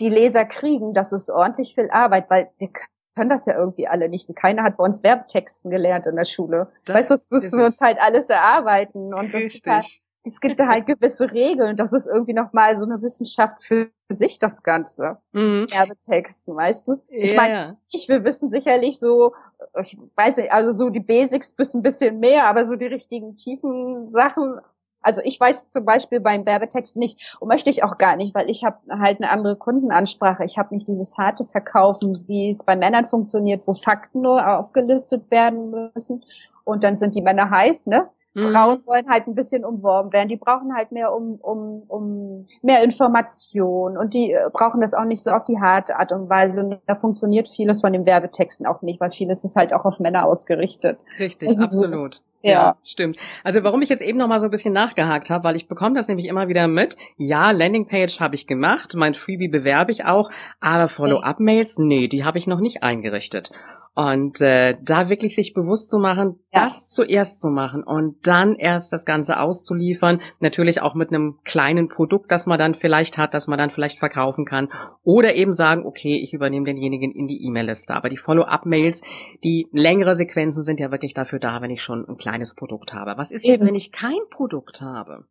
[0.00, 2.93] die Leser kriegen, das ist ordentlich viel Arbeit, weil wir können
[3.28, 4.28] das ja irgendwie alle nicht.
[4.28, 6.68] Und keiner hat bei uns Werbetexten gelernt in der Schule.
[6.84, 9.14] Das weißt du, das müssen wir uns halt alles erarbeiten.
[9.14, 9.62] Und richtig.
[9.62, 11.76] das ist es gibt da halt gewisse Regeln.
[11.76, 15.18] Das ist irgendwie nochmal so eine Wissenschaft für sich, das Ganze.
[15.32, 15.66] Mhm.
[15.70, 17.02] Werbetexten, weißt du?
[17.08, 19.34] Ich ja, meine, ich, wir wissen sicherlich so,
[19.80, 23.36] ich weiß nicht, also so die Basics bis ein bisschen mehr, aber so die richtigen
[23.36, 24.60] tiefen Sachen
[25.04, 28.50] also ich weiß zum Beispiel beim Werbetext nicht und möchte ich auch gar nicht, weil
[28.50, 30.44] ich habe halt eine andere Kundenansprache.
[30.44, 35.30] Ich habe nicht dieses harte Verkaufen, wie es bei Männern funktioniert, wo Fakten nur aufgelistet
[35.30, 36.24] werden müssen
[36.64, 38.08] und dann sind die Männer heiß, ne?
[38.34, 38.40] Mhm.
[38.40, 40.28] Frauen wollen halt ein bisschen umworben werden.
[40.28, 45.04] Die brauchen halt mehr um, um, um mehr Information und die äh, brauchen das auch
[45.04, 46.80] nicht so auf die harte Art und Weise.
[46.86, 50.26] Da funktioniert vieles von den Werbetexten auch nicht, weil vieles ist halt auch auf Männer
[50.26, 50.98] ausgerichtet.
[51.18, 52.14] Richtig, also absolut.
[52.14, 52.52] So, ja.
[52.52, 53.16] ja, stimmt.
[53.42, 55.94] Also warum ich jetzt eben noch mal so ein bisschen nachgehakt habe, weil ich bekomme
[55.94, 56.96] das nämlich immer wieder mit.
[57.16, 62.36] Ja, Landingpage habe ich gemacht, mein Freebie bewerbe ich auch, aber Follow-up-Mails, nee, die habe
[62.36, 63.50] ich noch nicht eingerichtet.
[63.96, 66.64] Und äh, da wirklich sich bewusst zu machen, ja.
[66.64, 71.88] das zuerst zu machen und dann erst das Ganze auszuliefern, natürlich auch mit einem kleinen
[71.88, 74.68] Produkt, das man dann vielleicht hat, das man dann vielleicht verkaufen kann.
[75.04, 77.94] Oder eben sagen, okay, ich übernehme denjenigen in die E-Mail-Liste.
[77.94, 79.02] Aber die Follow-up-Mails,
[79.44, 83.14] die längere Sequenzen sind ja wirklich dafür da, wenn ich schon ein kleines Produkt habe.
[83.16, 83.68] Was ist jetzt, eben.
[83.68, 85.26] wenn ich kein Produkt habe?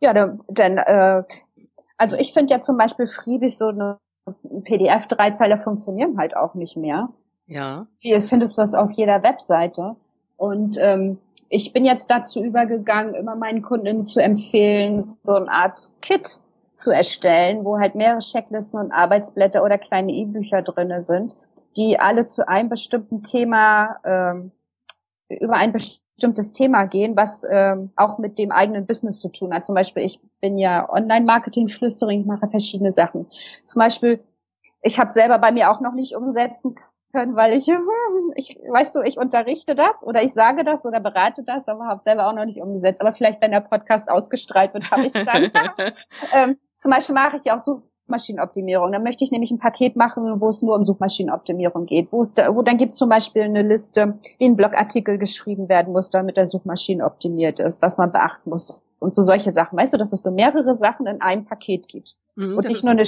[0.00, 1.22] Ja, dann, dann äh,
[1.96, 3.98] also ich finde ja zum Beispiel Freebies so eine
[4.64, 7.08] PDF-Dreizeiler funktionieren halt auch nicht mehr.
[7.46, 7.86] Ja.
[8.00, 9.96] Wie findest du das auf jeder Webseite?
[10.36, 15.90] Und ähm, ich bin jetzt dazu übergegangen, immer meinen Kunden zu empfehlen, so eine Art
[16.02, 16.40] Kit
[16.72, 21.36] zu erstellen, wo halt mehrere Checklisten und Arbeitsblätter oder kleine E-Bücher drinne sind,
[21.76, 24.50] die alle zu einem bestimmten Thema ähm,
[25.28, 29.64] über ein bestimmtes Thema gehen, was ähm, auch mit dem eigenen Business zu tun hat.
[29.64, 33.26] Zum Beispiel, ich bin ja Online-Marketing-Flüstering, ich mache verschiedene Sachen.
[33.64, 34.20] Zum Beispiel,
[34.82, 36.76] ich habe selber bei mir auch noch nicht umsetzen
[37.16, 37.68] können, weil ich,
[38.34, 42.00] ich, weißt du, ich unterrichte das oder ich sage das oder berate das, aber habe
[42.00, 43.00] selber auch noch nicht umgesetzt.
[43.00, 45.50] Aber vielleicht, wenn der Podcast ausgestrahlt wird, habe ich es dann.
[46.34, 48.92] ähm, zum Beispiel mache ich ja auch Suchmaschinenoptimierung.
[48.92, 52.12] Dann möchte ich nämlich ein Paket machen, wo es nur um Suchmaschinenoptimierung geht.
[52.12, 55.68] Wo es da, wo dann gibt es zum Beispiel eine Liste, wie ein Blogartikel geschrieben
[55.68, 59.78] werden muss, damit der Suchmaschinen optimiert ist, was man beachten muss und so solche Sachen.
[59.78, 62.16] Weißt du, dass es so mehrere Sachen in einem Paket gibt.
[62.36, 63.02] Mhm, und nicht nur, eine,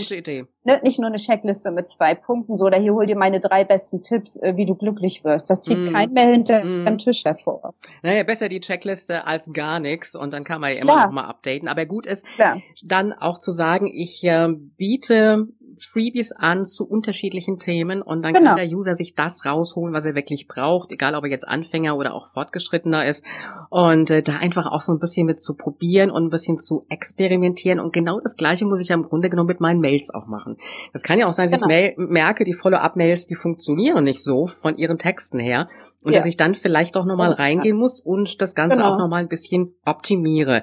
[0.64, 3.62] ne, nicht nur eine Checkliste mit zwei Punkten, so, oder hier hol dir meine drei
[3.62, 5.50] besten Tipps, äh, wie du glücklich wirst.
[5.50, 5.92] Das zieht mhm.
[5.92, 6.86] kein mehr hinter mhm.
[6.86, 7.74] dem Tisch hervor.
[8.02, 11.26] Naja, besser die Checkliste als gar nichts und dann kann man ja immer noch mal
[11.26, 11.68] updaten.
[11.68, 12.62] Aber gut ist, Klar.
[12.82, 15.48] dann auch zu sagen, ich äh, biete
[15.80, 18.50] Freebies an zu unterschiedlichen Themen und dann genau.
[18.50, 21.96] kann der User sich das rausholen, was er wirklich braucht, egal ob er jetzt Anfänger
[21.96, 23.24] oder auch fortgeschrittener ist
[23.70, 26.86] und äh, da einfach auch so ein bisschen mit zu probieren und ein bisschen zu
[26.88, 30.26] experimentieren und genau das gleiche muss ich ja im Grunde genommen mit meinen Mails auch
[30.26, 30.56] machen.
[30.92, 31.74] Das kann ja auch sein, dass genau.
[31.74, 35.68] ich merke, die Follow-up-Mails, die funktionieren nicht so von ihren Texten her
[36.02, 36.18] und ja.
[36.18, 38.94] dass ich dann vielleicht doch nochmal reingehen muss und das Ganze genau.
[38.94, 40.62] auch nochmal ein bisschen optimiere.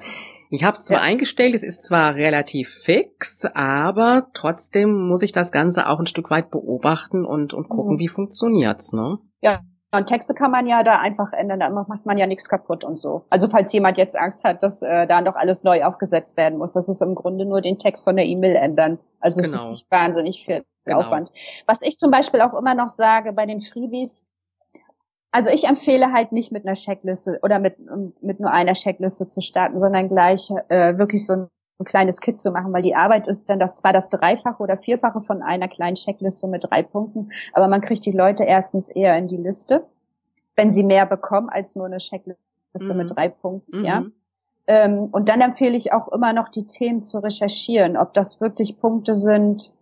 [0.50, 1.04] Ich habe es zwar ja.
[1.04, 6.30] eingestellt, es ist zwar relativ fix, aber trotzdem muss ich das Ganze auch ein Stück
[6.30, 7.98] weit beobachten und, und gucken, mhm.
[7.98, 9.18] wie funktioniert's, ne?
[9.40, 9.60] Ja.
[9.92, 12.98] Und Texte kann man ja da einfach ändern, da macht man ja nichts kaputt und
[12.98, 13.24] so.
[13.30, 16.72] Also falls jemand jetzt Angst hat, dass äh, da noch alles neu aufgesetzt werden muss,
[16.72, 18.98] das ist im Grunde nur den Text von der E-Mail ändern.
[19.20, 19.46] Also genau.
[19.46, 19.70] es ist genau.
[19.70, 20.98] nicht wahnsinnig viel genau.
[20.98, 21.32] Aufwand.
[21.66, 24.26] Was ich zum Beispiel auch immer noch sage bei den Freebies,
[25.32, 27.76] also ich empfehle halt nicht mit einer Checkliste oder mit,
[28.22, 32.38] mit nur einer Checkliste zu starten, sondern gleich äh, wirklich so ein, ein kleines Kit
[32.38, 35.68] zu machen, weil die Arbeit ist dann das zwar das Dreifache oder Vierfache von einer
[35.68, 39.84] kleinen Checkliste mit drei Punkten, aber man kriegt die Leute erstens eher in die Liste,
[40.54, 42.38] wenn sie mehr bekommen als nur eine Checkliste
[42.92, 42.96] mhm.
[42.96, 43.84] mit drei Punkten, mhm.
[43.84, 44.04] ja.
[44.68, 48.78] Ähm, und dann empfehle ich auch immer noch die Themen zu recherchieren, ob das wirklich
[48.78, 49.72] Punkte sind,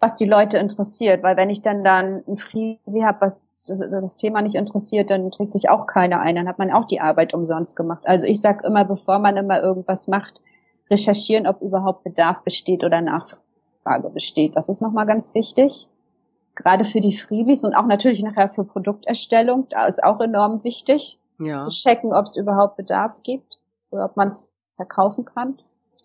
[0.00, 1.22] was die Leute interessiert.
[1.22, 5.54] Weil wenn ich dann dann ein Freebie habe, was das Thema nicht interessiert, dann trägt
[5.54, 6.36] sich auch keiner ein.
[6.36, 8.02] Dann hat man auch die Arbeit umsonst gemacht.
[8.04, 10.40] Also ich sage immer, bevor man immer irgendwas macht,
[10.90, 14.56] recherchieren, ob überhaupt Bedarf besteht oder Nachfrage besteht.
[14.56, 15.88] Das ist nochmal ganz wichtig.
[16.54, 19.66] Gerade für die Freebies und auch natürlich nachher für Produkterstellung.
[19.70, 21.56] Da ist auch enorm wichtig, ja.
[21.56, 25.58] zu checken, ob es überhaupt Bedarf gibt oder ob man es verkaufen kann.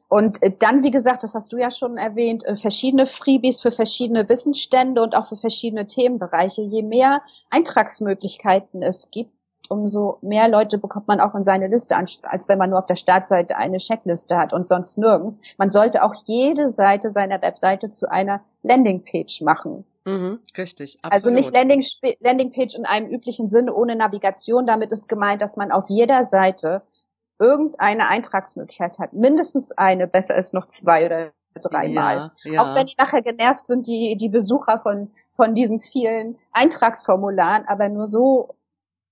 [0.09, 3.71] Und äh, dann, wie gesagt, das hast du ja schon erwähnt, äh, verschiedene Freebies für
[3.71, 6.63] verschiedene Wissensstände und auch für verschiedene Themenbereiche.
[6.63, 9.31] Je mehr Eintragsmöglichkeiten es gibt,
[9.69, 12.95] umso mehr Leute bekommt man auch in seine Liste, als wenn man nur auf der
[12.95, 15.41] Startseite eine Checkliste hat und sonst nirgends.
[15.57, 19.85] Man sollte auch jede Seite seiner Webseite zu einer Landingpage machen.
[20.05, 20.97] Mhm, richtig.
[21.03, 21.13] Absolut.
[21.13, 21.83] Also nicht Landing,
[22.19, 24.65] Landingpage in einem üblichen Sinne ohne Navigation.
[24.65, 26.81] Damit ist gemeint, dass man auf jeder Seite
[27.39, 29.13] irgendeine Eintragsmöglichkeit hat.
[29.13, 32.31] Mindestens eine, besser ist noch zwei oder dreimal.
[32.43, 32.61] Ja, ja.
[32.61, 37.89] Auch wenn die nachher genervt sind, die, die Besucher von, von diesen vielen Eintragsformularen, aber
[37.89, 38.55] nur so,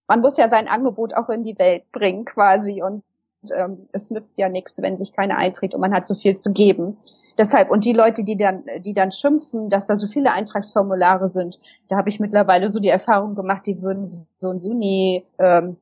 [0.07, 3.03] man muss ja sein Angebot auch in die Welt bringen quasi und
[3.51, 6.51] ähm, es nützt ja nichts, wenn sich keiner einträgt und man hat so viel zu
[6.51, 6.97] geben.
[7.37, 11.59] Deshalb, und die Leute, die dann, die dann schimpfen, dass da so viele Eintragsformulare sind,
[11.87, 15.77] da habe ich mittlerweile so die Erfahrung gemacht, die würden so und so nie ähm,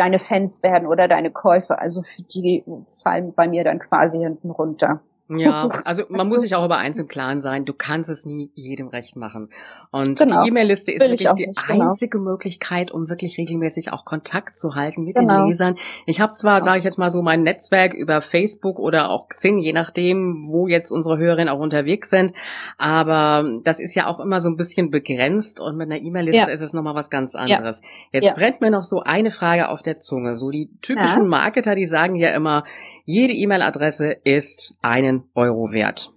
[0.00, 1.78] deine Fans werden oder deine Käufe.
[1.78, 2.02] Also
[2.34, 2.64] die
[3.02, 5.02] fallen bei mir dann quasi hinten runter.
[5.38, 8.50] Ja, also man muss sich auch über eins im Klaren sein, du kannst es nie
[8.54, 9.50] jedem recht machen.
[9.90, 10.42] Und genau.
[10.42, 11.84] die E-Mail-Liste ist Will wirklich die nicht, genau.
[11.84, 12.18] einzige.
[12.18, 15.38] Möglichkeit, um wirklich regelmäßig auch Kontakt zu halten mit genau.
[15.38, 15.76] den Lesern.
[16.06, 16.64] Ich habe zwar, genau.
[16.64, 20.66] sage ich jetzt mal so, mein Netzwerk über Facebook oder auch Xing, je nachdem, wo
[20.68, 22.32] jetzt unsere Hörerinnen auch unterwegs sind,
[22.78, 26.48] aber das ist ja auch immer so ein bisschen begrenzt und mit einer E-Mail-Liste ja.
[26.48, 27.80] ist es nochmal was ganz anderes.
[27.82, 27.88] Ja.
[28.12, 28.34] Jetzt ja.
[28.34, 30.36] brennt mir noch so eine Frage auf der Zunge.
[30.36, 32.64] So die typischen Marketer, die sagen ja immer,
[33.04, 36.12] jede E-Mail-Adresse ist einen Euro wert.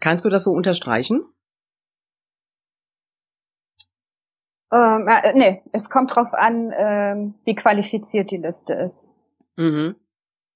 [0.00, 1.24] Kannst du das so unterstreichen?
[4.72, 9.14] Ähm, äh, nee, es kommt drauf an, ähm, wie qualifiziert die Liste ist.
[9.56, 9.96] Mhm.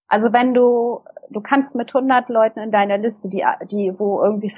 [0.07, 4.53] Also wenn du, du kannst mit 100 Leuten in deiner Liste, die, die, wo irgendwie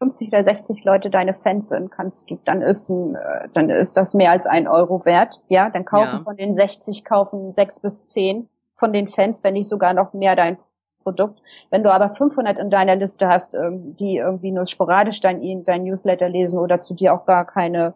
[0.00, 3.96] 50 oder 60 Leute deine Fans sind, kannst du, dann ist ein, äh, dann ist
[3.96, 5.42] das mehr als ein Euro wert.
[5.48, 6.20] Ja, dann kaufen ja.
[6.20, 10.36] von den 60 kaufen sechs bis zehn von den Fans, wenn nicht sogar noch mehr
[10.36, 10.56] dein
[11.02, 11.40] Produkt.
[11.70, 15.84] Wenn du aber 500 in deiner Liste hast, ähm, die irgendwie nur sporadisch dein, dein
[15.84, 17.94] Newsletter lesen oder zu dir auch gar keine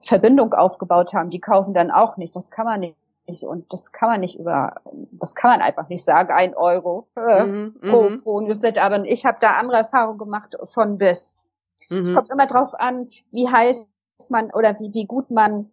[0.00, 2.34] Verbindung aufgebaut haben, die kaufen dann auch nicht.
[2.36, 2.96] Das kann man nicht.
[3.44, 4.74] Und das kann man nicht über,
[5.12, 8.18] das kann man einfach nicht sagen, ein Euro äh, mhm, pro, mhm.
[8.18, 8.82] pro Newsletter.
[8.82, 11.46] Aber ich habe da andere Erfahrungen gemacht von bis.
[11.88, 11.98] Mhm.
[11.98, 13.88] Es kommt immer drauf an, wie heiß
[14.30, 15.70] man oder wie, wie gut man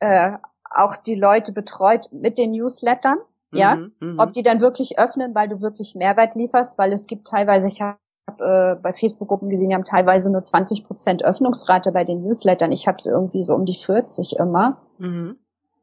[0.00, 0.32] äh,
[0.70, 3.18] auch die Leute betreut mit den Newslettern,
[3.50, 4.18] mhm, ja, mhm.
[4.18, 7.80] ob die dann wirklich öffnen, weil du wirklich Mehrwert lieferst, weil es gibt teilweise, ich
[7.80, 7.98] habe
[8.38, 12.72] äh, bei Facebook-Gruppen gesehen, die haben teilweise nur 20 Prozent Öffnungsrate bei den Newslettern.
[12.72, 14.78] Ich habe irgendwie so um die 40 immer.
[14.98, 15.36] Mhm.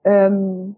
[0.04, 0.76] Ähm,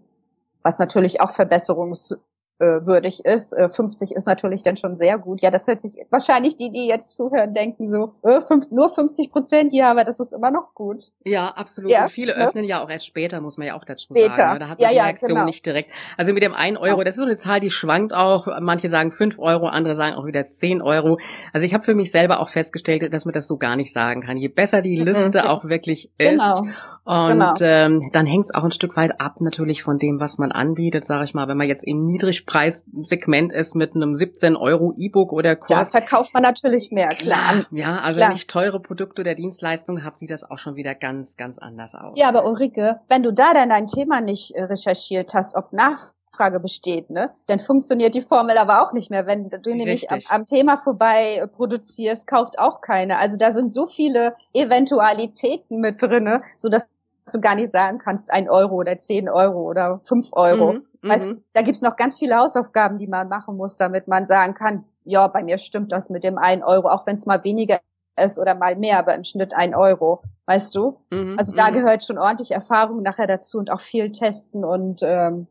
[0.62, 2.18] was natürlich auch Verbesserungs
[2.64, 3.52] würdig ist.
[3.52, 5.42] Äh, 50 ist natürlich dann schon sehr gut.
[5.42, 9.30] Ja, das hört sich wahrscheinlich die, die jetzt zuhören, denken so, äh, fünf, nur 50
[9.30, 11.04] Prozent, ja, aber das ist immer noch gut.
[11.24, 11.90] Ja, absolut.
[11.90, 12.46] Ja, Und viele ne?
[12.46, 14.34] öffnen ja auch erst später, muss man ja auch dazu später.
[14.34, 14.52] sagen.
[14.54, 14.58] Ne?
[14.60, 15.46] Da hat man ja, die Reaktion ja, genau.
[15.46, 15.92] nicht direkt.
[16.16, 18.46] Also mit dem 1 Euro, das ist so eine Zahl, die schwankt auch.
[18.60, 21.18] Manche sagen 5 Euro, andere sagen auch wieder 10 Euro.
[21.52, 24.22] Also ich habe für mich selber auch festgestellt, dass man das so gar nicht sagen
[24.22, 24.36] kann.
[24.36, 25.06] Je besser die mhm.
[25.06, 26.64] Liste auch wirklich ist, genau.
[27.06, 27.54] Und genau.
[27.60, 31.06] ähm, dann hängt es auch ein Stück weit ab natürlich von dem, was man anbietet,
[31.06, 31.46] sage ich mal.
[31.46, 35.70] Wenn man jetzt im Niedrigpreissegment ist mit einem 17 Euro E-Book oder Kurs.
[35.70, 37.38] Ja, verkauft man natürlich mehr, klar.
[37.38, 38.30] klar ja, also klar.
[38.30, 41.94] wenn ich teure Produkte oder Dienstleistungen habe, sieht das auch schon wieder ganz, ganz anders
[41.94, 42.18] aus.
[42.18, 46.12] Ja, aber Ulrike, wenn du da dann dein Thema nicht äh, recherchiert hast, ob nach
[46.36, 47.30] Nachfrage besteht, ne?
[47.46, 49.26] Dann funktioniert die Formel aber auch nicht mehr.
[49.26, 53.18] Wenn du nämlich am, am, Thema vorbei äh, produzierst, kauft auch keine.
[53.18, 56.90] Also da sind so viele Eventualitäten mit drinne, so dass
[57.32, 60.74] du gar nicht sagen kannst, ein Euro oder zehn Euro oder fünf Euro.
[60.74, 61.44] Mhm, weißt, mhm.
[61.52, 65.26] da gibt's noch ganz viele Hausaufgaben, die man machen muss, damit man sagen kann, ja,
[65.28, 67.80] bei mir stimmt das mit dem ein Euro, auch wenn es mal weniger
[68.18, 70.98] ist oder mal mehr, aber im Schnitt ein Euro, weißt du?
[71.10, 71.74] Mhm, also da mhm.
[71.74, 75.48] gehört schon ordentlich Erfahrung nachher dazu und auch viel testen und ähm,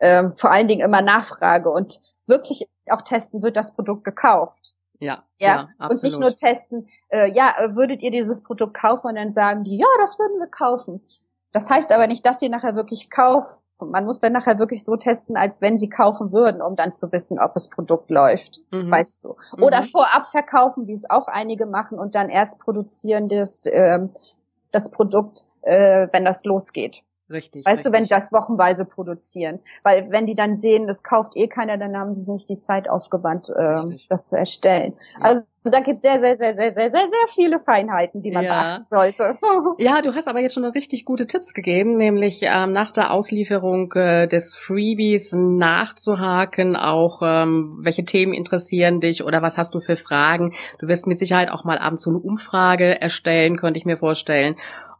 [0.00, 4.74] ähm, vor allen Dingen immer Nachfrage und wirklich auch testen, wird das Produkt gekauft.
[5.00, 9.16] Ja, ja, ja und nicht nur testen, äh, ja, würdet ihr dieses Produkt kaufen und
[9.16, 11.02] dann sagen die, ja, das würden wir kaufen.
[11.52, 13.62] Das heißt aber nicht, dass sie nachher wirklich kaufen.
[13.78, 17.12] Man muss dann nachher wirklich so testen, als wenn sie kaufen würden, um dann zu
[17.12, 18.90] wissen, ob das Produkt läuft, mhm.
[18.90, 19.36] weißt du.
[19.60, 19.86] Oder mhm.
[19.86, 23.98] vorab verkaufen, wie es auch einige machen, und dann erst produzieren das, äh,
[24.72, 27.02] das Produkt, äh, wenn das losgeht.
[27.28, 27.66] Richtig.
[27.66, 27.92] Weißt richtig.
[27.92, 29.60] du, wenn das wochenweise produzieren.
[29.82, 32.88] Weil wenn die dann sehen, das kauft eh keiner, dann haben sie nicht die Zeit
[32.88, 34.94] aufgewandt, äh, das zu erstellen.
[35.18, 35.24] Ja.
[35.24, 38.52] Also da gibt's sehr, sehr, sehr, sehr, sehr, sehr, sehr viele Feinheiten, die man ja.
[38.52, 39.38] beachten sollte.
[39.78, 43.92] ja, du hast aber jetzt schon richtig gute Tipps gegeben, nämlich ähm, nach der Auslieferung
[43.94, 49.96] äh, des Freebies nachzuhaken, auch ähm, welche Themen interessieren dich oder was hast du für
[49.96, 50.54] Fragen.
[50.78, 54.56] Du wirst mit Sicherheit auch mal abends so eine Umfrage erstellen, könnte ich mir vorstellen.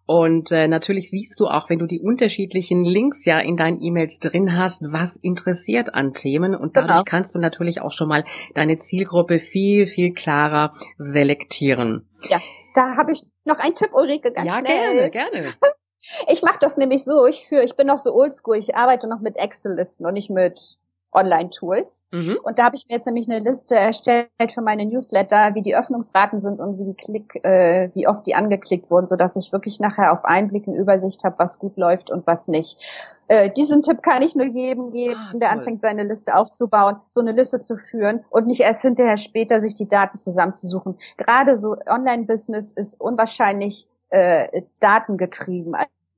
[0.07, 4.21] Und äh, natürlich siehst du auch, wenn du die unterschiedlichen Links ja in deinen E-Mails
[4.21, 6.55] drin hast, was interessiert an Themen.
[6.55, 7.05] Und dadurch genau.
[7.05, 12.09] kannst du natürlich auch schon mal deine Zielgruppe viel, viel klarer selektieren.
[12.29, 12.41] Ja,
[12.75, 14.97] da habe ich noch einen Tipp, Ulrike, ganz ja, schnell.
[14.97, 15.55] Ja, gerne, gerne.
[16.29, 19.19] Ich mache das nämlich so, ich führe, ich bin noch so oldschool, ich arbeite noch
[19.19, 20.79] mit Excel-Listen und nicht mit
[21.17, 22.07] Online-Tools.
[22.13, 22.39] Mhm.
[22.43, 25.77] Und da habe ich mir jetzt nämlich eine Liste erstellt für meine Newsletter, wie die
[25.77, 29.53] Öffnungsraten sind und wie die Klick, äh, wie oft die angeklickt wurden, so dass ich
[29.53, 32.79] wirklich nachher auf einen Blick eine Übersicht habe, was gut läuft und was nicht.
[33.29, 37.21] Äh, diesen Tipp kann ich nur jedem geben, ah, der anfängt, seine Liste aufzubauen, so
[37.21, 40.97] eine Liste zu führen und nicht erst hinterher später sich die Daten zusammenzusuchen.
[41.17, 45.75] Gerade so Online-Business ist unwahrscheinlich äh, datengetrieben.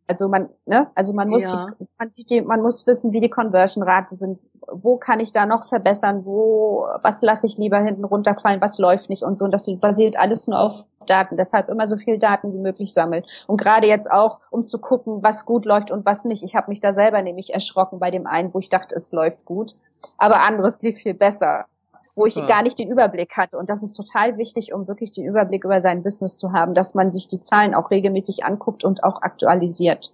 [0.06, 1.66] Also man, ne, also man muss, ja.
[1.78, 5.46] die, man sieht die, man muss wissen, wie die Conversion-Rate sind, wo kann ich da
[5.46, 9.44] noch verbessern, wo, was lasse ich lieber hinten runterfallen, was läuft nicht und so.
[9.44, 11.36] Und das basiert alles nur auf Daten.
[11.36, 13.24] Deshalb immer so viel Daten wie möglich sammeln.
[13.46, 16.42] Und gerade jetzt auch, um zu gucken, was gut läuft und was nicht.
[16.42, 19.44] Ich habe mich da selber nämlich erschrocken bei dem einen, wo ich dachte, es läuft
[19.44, 19.74] gut.
[20.16, 21.66] Aber anderes lief viel besser.
[22.00, 22.22] Super.
[22.22, 23.58] wo ich gar nicht den Überblick hatte.
[23.58, 26.94] Und das ist total wichtig, um wirklich den Überblick über sein Business zu haben, dass
[26.94, 30.12] man sich die Zahlen auch regelmäßig anguckt und auch aktualisiert.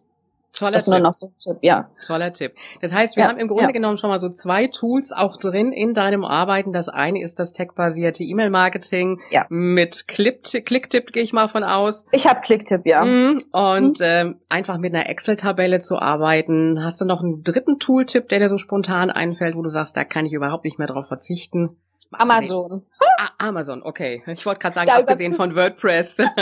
[0.54, 0.92] Toller das Tipp.
[0.92, 1.90] nur noch so ein Tipp, ja.
[2.06, 2.54] Toller Tipp.
[2.80, 3.70] Das heißt, wir ja, haben im Grunde ja.
[3.72, 6.72] genommen schon mal so zwei Tools auch drin in deinem Arbeiten.
[6.72, 9.46] Das eine ist das tech-basierte E-Mail-Marketing ja.
[9.48, 12.06] mit Clicktip, gehe ich mal von aus.
[12.12, 13.04] Ich habe Clicktip, ja.
[13.04, 13.42] Mhm.
[13.50, 14.06] Und mhm.
[14.06, 16.82] ähm, einfach mit einer Excel-Tabelle zu arbeiten.
[16.84, 20.04] Hast du noch einen dritten Tooltip, der dir so spontan einfällt, wo du sagst, da
[20.04, 21.76] kann ich überhaupt nicht mehr drauf verzichten?
[22.12, 22.86] Amazon.
[23.18, 24.22] Ah, Amazon, okay.
[24.28, 26.18] Ich wollte gerade sagen, da abgesehen von WordPress.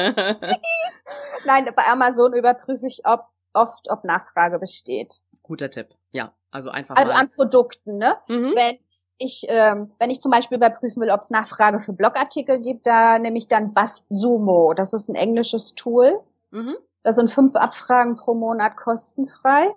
[1.46, 5.20] Nein, bei Amazon überprüfe ich, ob oft, ob Nachfrage besteht.
[5.42, 6.32] Guter Tipp, ja.
[6.50, 6.96] Also einfach.
[6.96, 8.16] Also an Produkten, ne?
[8.28, 8.52] Mhm.
[8.54, 8.78] Wenn
[9.18, 13.18] ich, ähm, wenn ich zum Beispiel überprüfen will, ob es Nachfrage für Blogartikel gibt, da
[13.18, 14.74] nehme ich dann BuzzSumo.
[14.74, 16.20] Das ist ein englisches Tool.
[16.50, 16.76] Mhm.
[17.02, 19.70] Da sind fünf Abfragen pro Monat kostenfrei.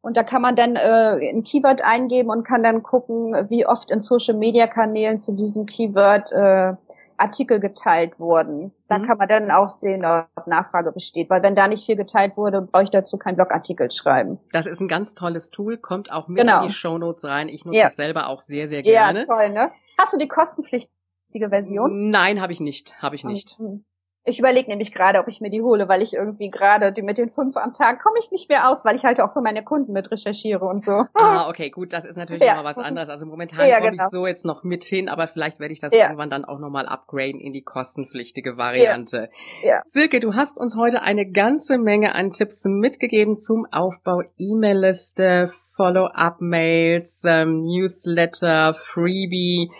[0.00, 3.90] Und da kann man dann äh, ein Keyword eingeben und kann dann gucken, wie oft
[3.90, 6.74] in Social Media Kanälen zu diesem Keyword äh,
[7.18, 8.72] Artikel geteilt wurden.
[8.88, 9.06] Da mhm.
[9.06, 11.30] kann man dann auch sehen, ob Nachfrage besteht.
[11.30, 14.38] Weil wenn da nicht viel geteilt wurde, brauche ich dazu keinen Blogartikel schreiben.
[14.52, 16.62] Das ist ein ganz tolles Tool, kommt auch mit genau.
[16.62, 17.48] in die Show Notes rein.
[17.48, 17.86] Ich nutze ja.
[17.86, 19.20] es selber auch sehr, sehr gerne.
[19.20, 19.70] Ja, toll, ne?
[19.98, 22.10] Hast du die kostenpflichtige Version?
[22.10, 23.00] Nein, habe ich nicht.
[23.02, 23.58] Habe ich nicht.
[23.58, 23.84] Mhm.
[24.28, 27.16] Ich überlege nämlich gerade, ob ich mir die hole, weil ich irgendwie gerade die mit
[27.16, 29.62] den fünf am Tag komme ich nicht mehr aus, weil ich halt auch für meine
[29.62, 31.04] Kunden mit recherchiere und so.
[31.18, 32.54] Ah, okay, gut, das ist natürlich ja.
[32.54, 33.08] nochmal was anderes.
[33.08, 34.04] Also momentan ja, komme genau.
[34.04, 36.04] ich so jetzt noch mit hin, aber vielleicht werde ich das ja.
[36.04, 39.28] irgendwann dann auch nochmal upgraden in die kostenpflichtige Variante.
[39.62, 39.68] Ja.
[39.68, 39.82] ja.
[39.86, 47.24] Silke, du hast uns heute eine ganze Menge an Tipps mitgegeben zum Aufbau E-Mail-Liste, Follow-up-Mails,
[47.26, 49.70] ähm, Newsletter, Freebie.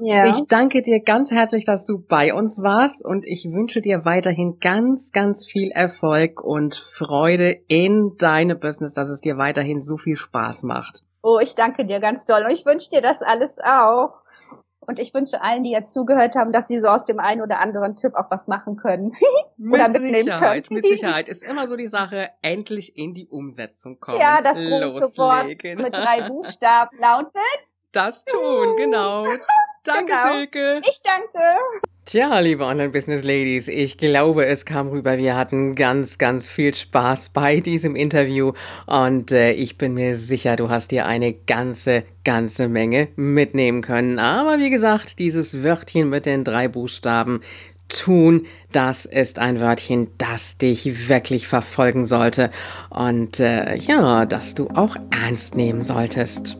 [0.00, 0.26] Ja.
[0.26, 4.58] Ich danke dir ganz herzlich, dass du bei uns warst und ich wünsche dir weiterhin
[4.58, 10.16] ganz, ganz viel Erfolg und Freude in deinem Business, dass es dir weiterhin so viel
[10.16, 11.04] Spaß macht.
[11.22, 14.19] Oh, ich danke dir ganz doll und ich wünsche dir das alles auch.
[14.80, 17.60] Und ich wünsche allen, die jetzt zugehört haben, dass sie so aus dem einen oder
[17.60, 19.12] anderen Tipp auch was machen können.
[19.56, 20.80] mit Sicherheit, können.
[20.80, 21.28] mit Sicherheit.
[21.28, 24.20] Ist immer so die Sache, endlich in die Umsetzung kommen.
[24.20, 27.32] Ja, das große Wort mit drei Buchstaben lautet.
[27.92, 29.24] Das tun, genau.
[29.84, 30.32] Danke, genau.
[30.32, 30.80] Silke.
[30.84, 31.58] Ich danke.
[32.10, 35.16] Tja, liebe Online-Business-Ladies, ich glaube, es kam rüber.
[35.16, 38.50] Wir hatten ganz, ganz viel Spaß bei diesem Interview
[38.86, 44.18] und äh, ich bin mir sicher, du hast dir eine ganze, ganze Menge mitnehmen können.
[44.18, 47.42] Aber wie gesagt, dieses Wörtchen mit den drei Buchstaben
[47.88, 52.50] tun, das ist ein Wörtchen, das dich wirklich verfolgen sollte
[52.88, 56.58] und äh, ja, das du auch ernst nehmen solltest.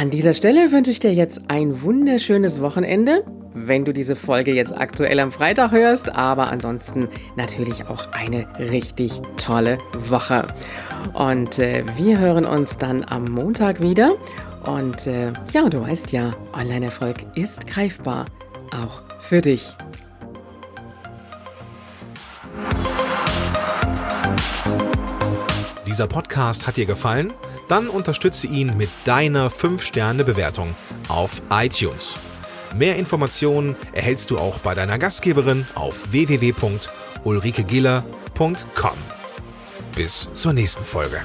[0.00, 3.22] An dieser Stelle wünsche ich dir jetzt ein wunderschönes Wochenende,
[3.56, 9.22] wenn du diese Folge jetzt aktuell am Freitag hörst, aber ansonsten natürlich auch eine richtig
[9.38, 10.46] tolle Woche.
[11.14, 14.14] Und äh, wir hören uns dann am Montag wieder.
[14.64, 18.26] Und äh, ja, du weißt ja, Online-Erfolg ist greifbar,
[18.72, 19.76] auch für dich.
[25.86, 27.32] Dieser Podcast hat dir gefallen?
[27.68, 30.74] Dann unterstütze ihn mit deiner 5-Sterne-Bewertung
[31.08, 32.16] auf iTunes.
[32.74, 38.98] Mehr Informationen erhältst du auch bei deiner Gastgeberin auf www.ulrikegiller.com.
[39.94, 41.22] Bis zur nächsten Folge.